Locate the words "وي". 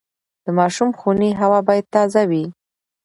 2.29-2.45